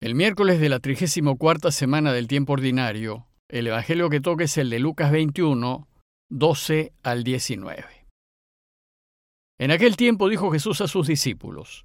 [0.00, 4.70] El miércoles de la 34 semana del tiempo ordinario, el Evangelio que toca es el
[4.70, 5.88] de Lucas 21,
[6.30, 8.06] 12 al 19.
[9.58, 11.84] En aquel tiempo dijo Jesús a sus discípulos,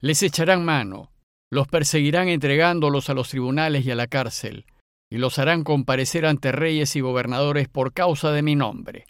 [0.00, 1.10] Les echarán mano,
[1.50, 4.64] los perseguirán entregándolos a los tribunales y a la cárcel,
[5.10, 9.06] y los harán comparecer ante reyes y gobernadores por causa de mi nombre.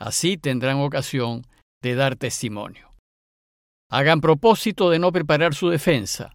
[0.00, 1.46] Así tendrán ocasión
[1.82, 2.88] de dar testimonio.
[3.90, 6.34] Hagan propósito de no preparar su defensa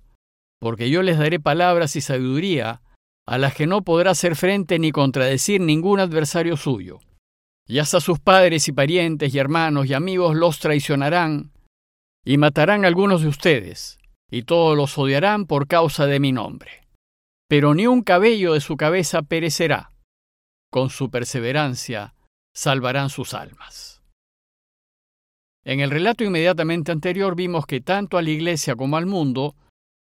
[0.59, 2.81] porque yo les daré palabras y sabiduría
[3.25, 6.99] a las que no podrá hacer frente ni contradecir ningún adversario suyo.
[7.67, 11.51] Y hasta sus padres y parientes y hermanos y amigos los traicionarán
[12.25, 16.87] y matarán algunos de ustedes, y todos los odiarán por causa de mi nombre.
[17.47, 19.91] Pero ni un cabello de su cabeza perecerá.
[20.71, 22.15] Con su perseverancia
[22.53, 24.01] salvarán sus almas.
[25.63, 29.55] En el relato inmediatamente anterior vimos que tanto a la Iglesia como al mundo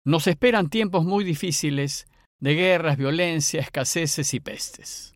[0.06, 2.08] nos esperan tiempos muy difíciles
[2.40, 5.16] de guerras, violencia, escaseces y pestes.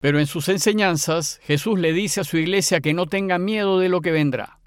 [0.00, 3.88] Pero en sus enseñanzas Jesús le dice a su iglesia que no tenga miedo de
[3.88, 4.60] lo que vendrá,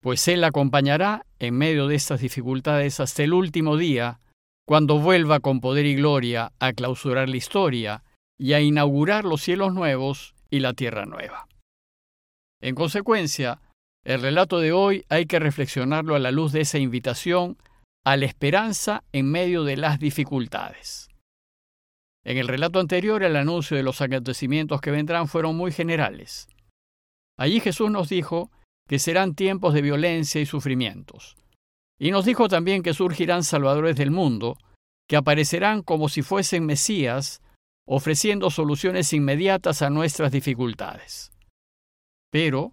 [0.00, 4.20] pues Él la acompañará en medio de estas dificultades hasta el último día,
[4.66, 8.04] cuando vuelva con poder y gloria a clausurar la historia
[8.38, 11.46] y a inaugurar los cielos nuevos y la tierra nueva.
[12.60, 13.60] En consecuencia,
[14.04, 17.58] el relato de hoy hay que reflexionarlo a la luz de esa invitación
[18.04, 21.08] a la esperanza en medio de las dificultades.
[22.24, 26.48] En el relato anterior, el anuncio de los acontecimientos que vendrán fueron muy generales.
[27.38, 28.50] Allí Jesús nos dijo
[28.88, 31.36] que serán tiempos de violencia y sufrimientos.
[31.98, 34.56] Y nos dijo también que surgirán salvadores del mundo,
[35.08, 37.42] que aparecerán como si fuesen Mesías,
[37.86, 41.32] ofreciendo soluciones inmediatas a nuestras dificultades.
[42.30, 42.72] Pero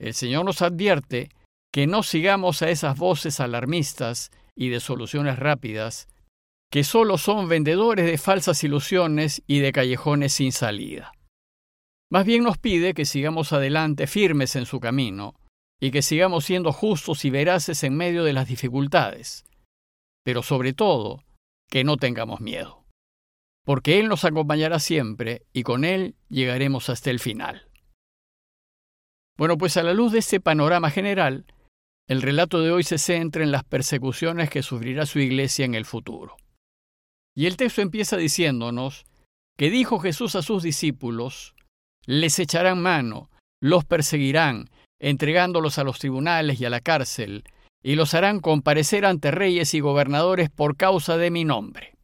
[0.00, 1.30] el Señor nos advierte
[1.72, 6.08] que no sigamos a esas voces alarmistas y de soluciones rápidas,
[6.70, 11.12] que solo son vendedores de falsas ilusiones y de callejones sin salida.
[12.10, 15.34] Más bien nos pide que sigamos adelante firmes en su camino
[15.80, 19.44] y que sigamos siendo justos y veraces en medio de las dificultades,
[20.24, 21.22] pero sobre todo,
[21.68, 22.84] que no tengamos miedo,
[23.64, 27.68] porque Él nos acompañará siempre y con Él llegaremos hasta el final.
[29.36, 31.44] Bueno, pues a la luz de este panorama general,
[32.08, 35.84] el relato de hoy se centra en las persecuciones que sufrirá su iglesia en el
[35.84, 36.36] futuro.
[37.34, 39.04] Y el texto empieza diciéndonos
[39.58, 41.54] que dijo Jesús a sus discípulos,
[42.06, 43.30] les echarán mano,
[43.60, 47.44] los perseguirán, entregándolos a los tribunales y a la cárcel,
[47.82, 51.96] y los harán comparecer ante reyes y gobernadores por causa de mi nombre.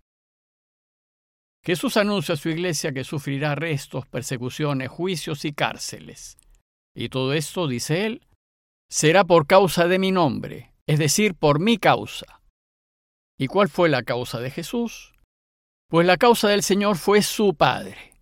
[1.64, 6.36] Jesús anuncia a su iglesia que sufrirá arrestos, persecuciones, juicios y cárceles.
[6.94, 8.26] Y todo esto, dice él,
[8.92, 12.42] será por causa de mi nombre, es decir, por mi causa.
[13.38, 15.14] ¿Y cuál fue la causa de Jesús?
[15.88, 18.12] Pues la causa del Señor fue su Padre.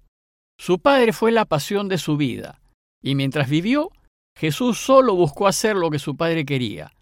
[0.60, 2.62] Su Padre fue la pasión de su vida,
[3.03, 3.91] y mientras vivió,
[4.38, 6.92] Jesús solo buscó hacer lo que su Padre quería,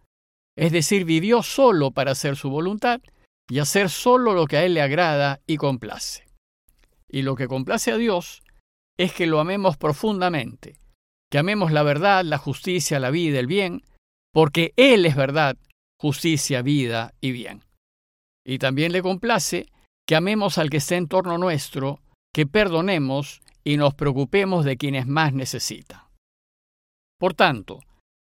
[0.57, 3.03] es decir, vivió solo para hacer su voluntad
[3.51, 6.25] y hacer solo lo que a Él le agrada y complace.
[7.07, 8.43] Y lo que complace a Dios
[8.97, 10.81] es que lo amemos profundamente,
[11.31, 13.83] que amemos la verdad, la justicia, la vida, el bien,
[14.33, 15.57] porque Él es verdad,
[16.01, 17.65] justicia, vida y bien.
[18.47, 19.67] Y también le complace
[20.07, 22.01] que amemos al que esté en torno nuestro,
[22.33, 26.01] que perdonemos y nos preocupemos de quienes más necesitan.
[27.19, 27.81] Por tanto,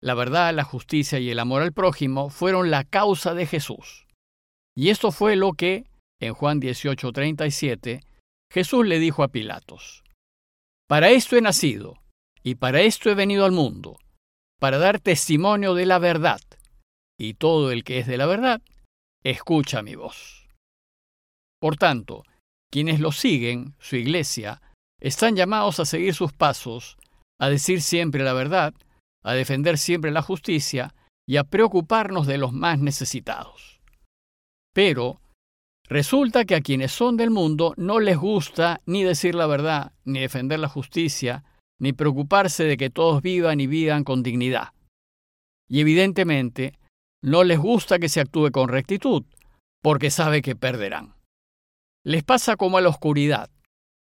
[0.01, 4.07] la verdad, la justicia y el amor al prójimo fueron la causa de Jesús.
[4.75, 5.85] Y esto fue lo que,
[6.21, 8.01] en Juan 18:37,
[8.51, 10.03] Jesús le dijo a Pilatos.
[10.87, 12.01] Para esto he nacido,
[12.43, 13.97] y para esto he venido al mundo,
[14.59, 16.41] para dar testimonio de la verdad.
[17.17, 18.61] Y todo el que es de la verdad,
[19.23, 20.47] escucha mi voz.
[21.59, 22.23] Por tanto,
[22.71, 24.61] quienes lo siguen, su iglesia,
[25.01, 26.97] están llamados a seguir sus pasos,
[27.39, 28.73] a decir siempre la verdad,
[29.23, 30.93] a defender siempre la justicia
[31.27, 33.81] y a preocuparnos de los más necesitados.
[34.73, 35.19] Pero
[35.87, 40.19] resulta que a quienes son del mundo no les gusta ni decir la verdad, ni
[40.19, 41.43] defender la justicia,
[41.79, 44.73] ni preocuparse de que todos vivan y vivan con dignidad.
[45.67, 46.77] Y evidentemente,
[47.23, 49.23] no les gusta que se actúe con rectitud,
[49.81, 51.15] porque sabe que perderán.
[52.05, 53.49] Les pasa como a la oscuridad,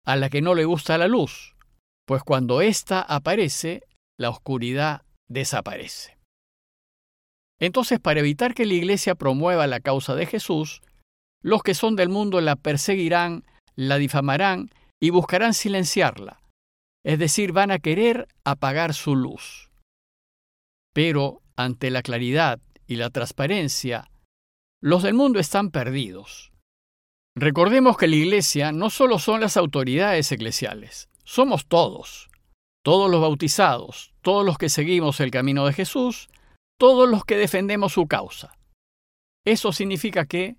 [0.06, 1.56] a la que no le gusta la luz,
[2.06, 3.84] pues cuando ésta aparece,
[4.18, 6.18] la oscuridad desaparece.
[7.60, 10.82] Entonces, para evitar que la Iglesia promueva la causa de Jesús,
[11.42, 13.44] los que son del mundo la perseguirán,
[13.76, 14.70] la difamarán
[15.02, 16.40] y buscarán silenciarla,
[17.08, 19.72] es decir, van a querer apagar su luz.
[20.94, 24.12] Pero ante la claridad y la transparencia,
[24.82, 26.52] los del mundo están perdidos,
[27.40, 32.32] Recordemos que la Iglesia no solo son las autoridades eclesiales, somos todos,
[32.84, 36.30] todos los bautizados, todos los que seguimos el camino de Jesús,
[36.80, 38.58] todos los que defendemos su causa.
[39.46, 40.56] Eso significa que,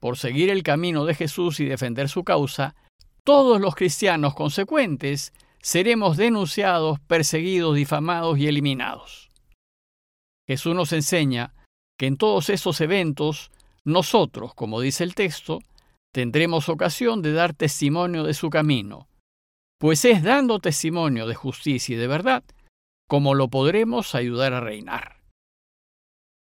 [0.00, 2.76] por seguir el camino de Jesús y defender su causa,
[3.24, 9.30] todos los cristianos consecuentes seremos denunciados, perseguidos, difamados y eliminados.
[10.46, 11.54] Jesús nos enseña
[11.98, 13.50] que en todos esos eventos,
[13.84, 15.60] nosotros, como dice el texto,
[16.12, 19.08] tendremos ocasión de dar testimonio de su camino,
[19.78, 22.44] pues es dando testimonio de justicia y de verdad
[23.08, 25.22] como lo podremos ayudar a reinar.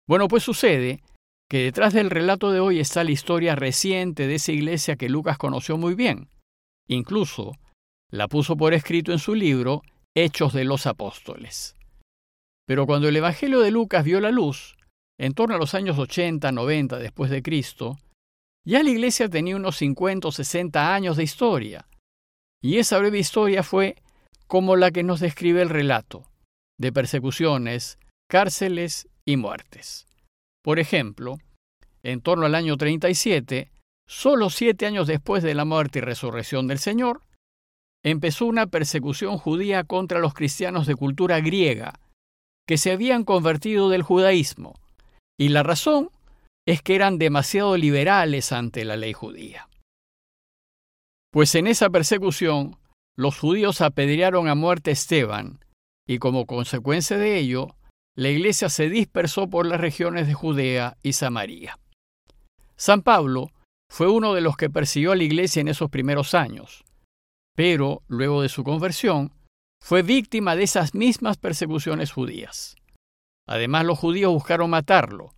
[0.07, 1.03] Bueno, pues sucede
[1.49, 5.37] que detrás del relato de hoy está la historia reciente de esa iglesia que Lucas
[5.37, 6.29] conoció muy bien.
[6.87, 7.57] Incluso
[8.11, 9.81] la puso por escrito en su libro
[10.15, 11.75] Hechos de los Apóstoles.
[12.67, 14.75] Pero cuando el Evangelio de Lucas vio la luz,
[15.17, 17.97] en torno a los años 80, 90 después de Cristo,
[18.65, 21.87] ya la iglesia tenía unos 50 o 60 años de historia,
[22.61, 23.95] y esa breve historia fue
[24.45, 26.29] como la que nos describe el relato,
[26.77, 27.97] de persecuciones,
[28.29, 30.05] cárceles y muertes.
[30.61, 31.37] Por ejemplo,
[32.03, 33.71] en torno al año 37,
[34.07, 37.23] solo siete años después de la muerte y resurrección del Señor,
[38.03, 41.99] empezó una persecución judía contra los cristianos de cultura griega,
[42.67, 44.75] que se habían convertido del judaísmo,
[45.37, 46.09] y la razón
[46.67, 49.67] es que eran demasiado liberales ante la ley judía.
[51.31, 52.77] Pues en esa persecución,
[53.15, 55.63] los judíos apedrearon a muerte a Esteban,
[56.07, 57.75] y como consecuencia de ello,
[58.15, 61.79] la iglesia se dispersó por las regiones de Judea y Samaria.
[62.75, 63.51] San Pablo
[63.89, 66.83] fue uno de los que persiguió a la iglesia en esos primeros años,
[67.55, 69.33] pero luego de su conversión,
[69.83, 72.75] fue víctima de esas mismas persecuciones judías.
[73.47, 75.33] Además, los judíos buscaron matarlo,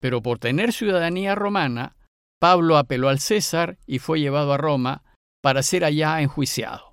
[0.00, 1.96] pero por tener ciudadanía romana,
[2.40, 5.02] Pablo apeló al César y fue llevado a Roma
[5.42, 6.92] para ser allá enjuiciado.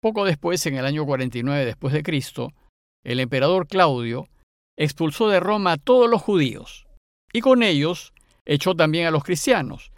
[0.00, 2.52] Poco después, en el año 49 después de Cristo,
[3.04, 4.28] el emperador Claudio
[4.78, 6.86] expulsó de Roma a todos los judíos,
[7.32, 8.12] y con ellos
[8.44, 9.92] echó también a los cristianos,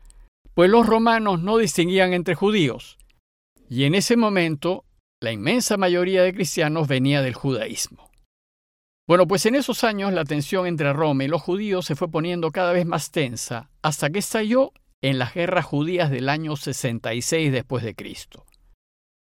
[0.54, 2.98] pues los romanos no distinguían entre judíos,
[3.68, 4.84] y en ese momento
[5.20, 8.10] la inmensa mayoría de cristianos venía del judaísmo.
[9.08, 12.50] Bueno, pues en esos años la tensión entre Roma y los judíos se fue poniendo
[12.50, 14.72] cada vez más tensa hasta que estalló
[15.02, 18.44] en las guerras judías del año 66 después de Cristo.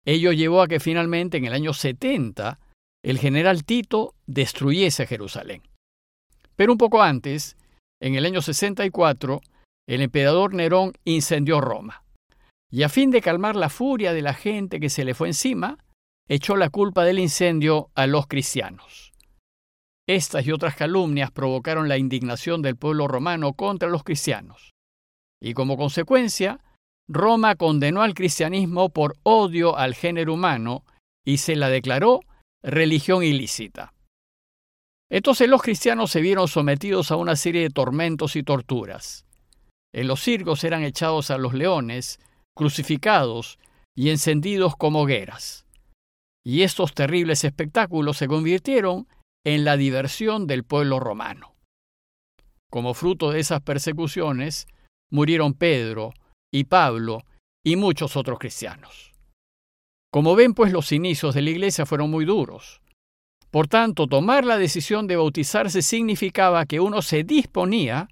[0.06, 2.60] Ello llevó a que finalmente en el año 70
[3.04, 5.64] el general Tito destruyese Jerusalén.
[6.56, 7.56] Pero un poco antes,
[8.02, 9.42] en el año 64,
[9.88, 12.04] el emperador Nerón incendió Roma.
[12.72, 15.78] Y a fin de calmar la furia de la gente que se le fue encima,
[16.28, 19.12] echó la culpa del incendio a los cristianos.
[20.08, 24.72] Estas y otras calumnias provocaron la indignación del pueblo romano contra los cristianos.
[25.42, 26.60] Y como consecuencia,
[27.10, 30.86] Roma condenó al cristianismo por odio al género humano
[31.26, 32.22] y se la declaró
[32.64, 33.94] religión ilícita.
[35.10, 39.26] Entonces los cristianos se vieron sometidos a una serie de tormentos y torturas.
[39.94, 42.20] En los circos eran echados a los leones,
[42.62, 43.58] crucificados
[43.96, 45.66] y encendidos como hogueras.
[46.46, 49.08] Y estos terribles espectáculos se convirtieron
[49.44, 51.56] en la diversión del pueblo romano.
[52.70, 54.68] Como fruto de esas persecuciones,
[55.10, 56.14] murieron Pedro
[56.54, 57.24] y Pablo
[57.66, 59.12] y muchos otros cristianos.
[60.12, 62.80] Como ven, pues los inicios de la iglesia fueron muy duros.
[63.50, 68.08] Por tanto, tomar la decisión de bautizarse significaba que uno se disponía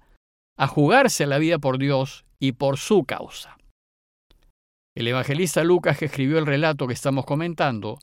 [0.58, 3.59] a jugarse la vida por Dios y por su causa.
[4.96, 7.98] El evangelista Lucas, que escribió el relato que estamos comentando,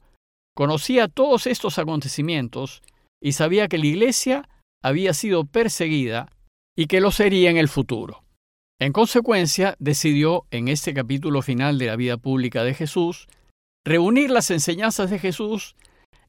[0.55, 2.81] conocía todos estos acontecimientos
[3.21, 4.49] y sabía que la iglesia
[4.83, 6.31] había sido perseguida
[6.77, 8.23] y que lo sería en el futuro.
[8.79, 13.27] En consecuencia, decidió, en este capítulo final de la vida pública de Jesús,
[13.85, 15.75] reunir las enseñanzas de Jesús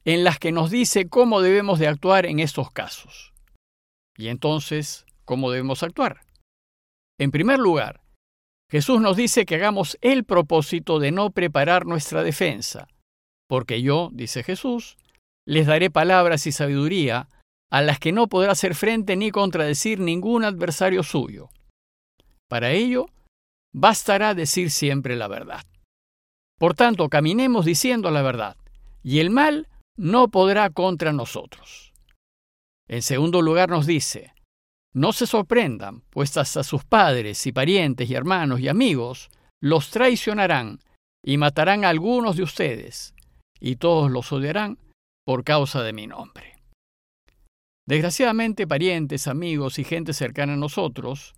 [0.05, 3.35] en las que nos dice cómo debemos de actuar en estos casos.
[4.17, 6.23] Y entonces, ¿cómo debemos actuar?
[7.21, 8.01] En primer lugar,
[8.71, 12.89] Jesús nos dice que hagamos el propósito de no preparar nuestra defensa,
[13.49, 14.99] porque yo, dice Jesús,
[15.47, 17.29] les daré palabras y sabiduría
[17.71, 21.49] a las que no podrá hacer frente ni contradecir ningún adversario suyo.
[22.49, 23.07] Para ello,
[23.75, 25.63] bastará decir siempre la verdad.
[26.59, 28.57] Por tanto, caminemos diciendo la verdad,
[29.03, 31.93] y el mal no podrá contra nosotros.
[32.89, 34.33] En segundo lugar nos dice,
[34.95, 39.31] no se sorprendan, pues hasta sus padres y parientes y hermanos y amigos
[39.61, 40.81] los traicionarán
[41.25, 43.15] y matarán a algunos de ustedes,
[43.61, 44.79] y todos los odiarán
[45.25, 46.57] por causa de mi nombre.
[47.87, 51.35] Desgraciadamente, parientes, amigos y gente cercana a nosotros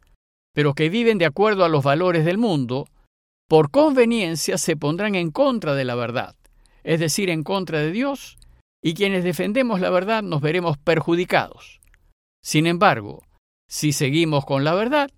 [0.52, 2.88] pero que viven de acuerdo a los valores del mundo,
[3.48, 6.36] por conveniencia se pondrán en contra de la verdad,
[6.82, 8.38] es decir, en contra de Dios,
[8.82, 11.80] y quienes defendemos la verdad nos veremos perjudicados.
[12.42, 13.22] Sin embargo,
[13.70, 15.10] si seguimos con la verdad,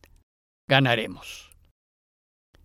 [0.68, 1.50] ganaremos.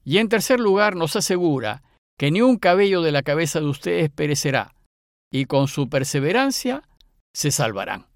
[0.04, 1.82] Y en tercer lugar nos asegura
[2.20, 4.76] que ni un cabello de la cabeza de ustedes perecerá,
[5.32, 6.84] y con su perseverancia
[7.34, 8.08] se salvarán.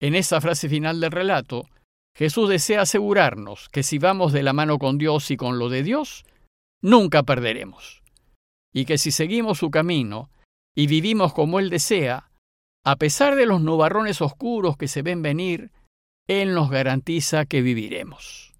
[0.00, 1.68] En esa frase final del relato,
[2.16, 5.82] Jesús desea asegurarnos que si vamos de la mano con Dios y con lo de
[5.82, 6.24] Dios,
[6.82, 8.02] nunca perderemos.
[8.72, 10.30] Y que si seguimos su camino
[10.76, 12.30] y vivimos como Él desea,
[12.84, 15.70] a pesar de los nubarrones oscuros que se ven venir,
[16.40, 18.54] Él nos garantiza que viviremos.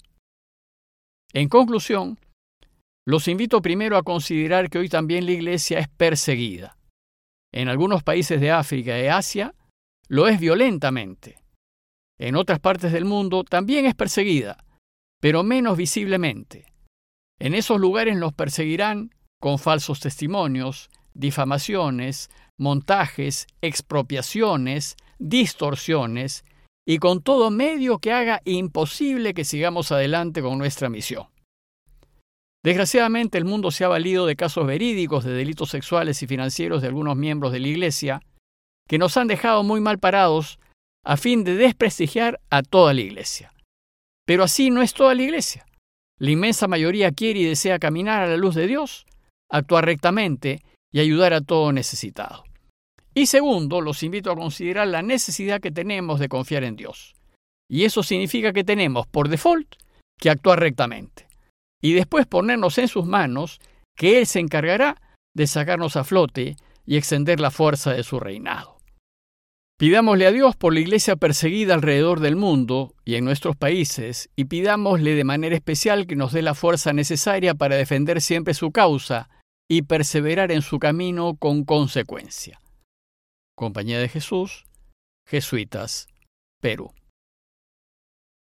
[1.33, 2.19] En conclusión,
[3.07, 6.76] los invito primero a considerar que hoy también la Iglesia es perseguida.
[7.50, 9.55] En algunos países de África y Asia
[10.09, 11.43] lo es violentamente.
[12.19, 14.64] En otras partes del mundo también es perseguida,
[15.19, 16.67] pero menos visiblemente.
[17.41, 26.45] En esos lugares nos perseguirán con falsos testimonios, difamaciones, montajes, expropiaciones, distorsiones
[26.87, 31.27] y con todo medio que haga imposible que sigamos adelante con nuestra misión.
[32.65, 36.89] Desgraciadamente el mundo se ha valido de casos verídicos de delitos sexuales y financieros de
[36.89, 38.23] algunos miembros de la Iglesia
[38.89, 40.59] que nos han dejado muy mal parados
[41.05, 43.53] a fin de desprestigiar a toda la Iglesia.
[44.25, 45.67] Pero así no es toda la Iglesia.
[46.19, 49.07] La inmensa mayoría quiere y desea caminar a la luz de Dios,
[49.51, 50.62] actuar rectamente
[50.93, 52.45] y ayudar a todo necesitado.
[53.14, 57.14] Y segundo, los invito a considerar la necesidad que tenemos de confiar en Dios.
[57.69, 59.76] Y eso significa que tenemos, por default,
[60.19, 61.26] que actuar rectamente.
[61.83, 63.61] Y después ponernos en sus manos,
[63.97, 65.00] que Él se encargará
[65.35, 68.78] de sacarnos a flote y extender la fuerza de su reinado.
[69.78, 74.45] Pidámosle a Dios por la iglesia perseguida alrededor del mundo y en nuestros países, y
[74.45, 79.28] pidámosle de manera especial que nos dé la fuerza necesaria para defender siempre su causa
[79.69, 82.62] y perseverar en su camino con consecuencia.
[83.54, 84.64] Compañía de Jesús,
[85.26, 86.09] Jesuitas,
[86.61, 86.92] Perú.